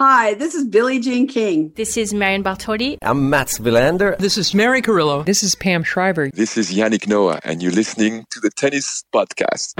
[0.00, 1.72] Hi, this is Billie Jean King.
[1.76, 2.96] This is Marion Bartoli.
[3.02, 4.16] I'm Mats Wilander.
[4.16, 5.24] This is Mary Carillo.
[5.24, 6.30] This is Pam Shriver.
[6.32, 9.74] This is Yannick Noah, and you're listening to the Tennis Podcast.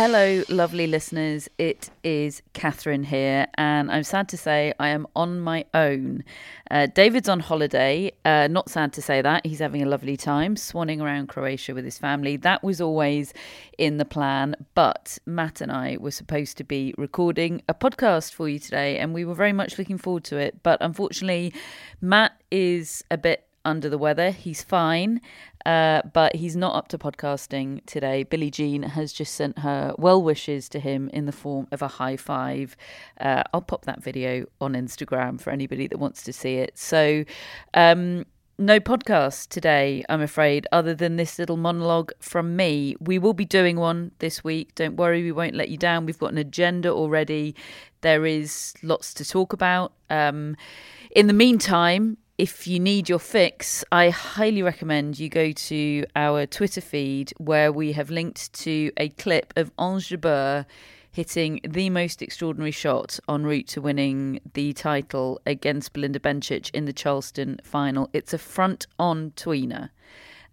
[0.00, 1.48] Hello, lovely listeners.
[1.58, 6.22] It is Catherine here, and I'm sad to say I am on my own.
[6.70, 8.12] Uh, David's on holiday.
[8.24, 9.44] Uh, not sad to say that.
[9.44, 12.36] He's having a lovely time swanning around Croatia with his family.
[12.36, 13.34] That was always
[13.76, 18.48] in the plan, but Matt and I were supposed to be recording a podcast for
[18.48, 20.62] you today, and we were very much looking forward to it.
[20.62, 21.52] But unfortunately,
[22.00, 24.30] Matt is a bit under the weather.
[24.30, 25.20] He's fine,
[25.66, 28.24] uh, but he's not up to podcasting today.
[28.24, 31.88] Billie Jean has just sent her well wishes to him in the form of a
[31.88, 32.76] high five.
[33.20, 36.78] Uh, I'll pop that video on Instagram for anybody that wants to see it.
[36.78, 37.24] So,
[37.74, 38.24] um,
[38.60, 42.96] no podcast today, I'm afraid, other than this little monologue from me.
[42.98, 44.74] We will be doing one this week.
[44.74, 46.06] Don't worry, we won't let you down.
[46.06, 47.54] We've got an agenda already.
[48.00, 49.92] There is lots to talk about.
[50.10, 50.56] Um,
[51.14, 56.46] in the meantime, if you need your fix, I highly recommend you go to our
[56.46, 60.64] Twitter feed where we have linked to a clip of Ons Jabeur
[61.10, 66.84] hitting the most extraordinary shot en route to winning the title against Belinda Bencic in
[66.84, 68.08] the Charleston final.
[68.12, 69.90] It's a front on tweener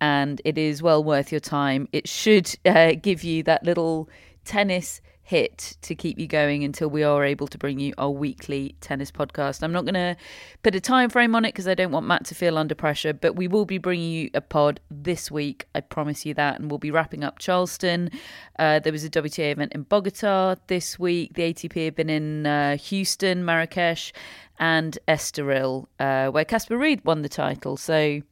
[0.00, 1.88] and it is well worth your time.
[1.92, 4.08] It should uh, give you that little
[4.44, 8.74] tennis hit to keep you going until we are able to bring you our weekly
[8.80, 9.62] tennis podcast.
[9.62, 10.16] I'm not going to
[10.62, 13.12] put a time frame on it because I don't want Matt to feel under pressure,
[13.12, 15.66] but we will be bringing you a pod this week.
[15.74, 16.58] I promise you that.
[16.58, 18.10] And we'll be wrapping up Charleston.
[18.58, 21.34] Uh, there was a WTA event in Bogota this week.
[21.34, 24.14] The ATP have been in uh, Houston, Marrakesh,
[24.58, 27.76] and Estoril, uh, where Casper Ruud won the title.
[27.76, 28.22] So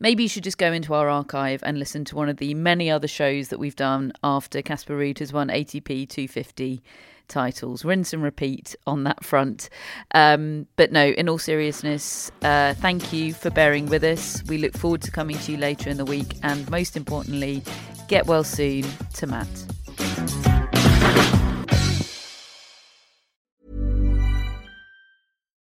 [0.00, 2.90] Maybe you should just go into our archive and listen to one of the many
[2.90, 6.82] other shows that we've done after Casper Ruud has won ATP 250
[7.28, 7.84] titles.
[7.84, 9.68] Rinse and repeat on that front.
[10.12, 14.42] Um, but no, in all seriousness, uh, thank you for bearing with us.
[14.44, 16.36] We look forward to coming to you later in the week.
[16.42, 17.62] And most importantly,
[18.08, 18.84] get well soon
[19.14, 20.43] to Matt.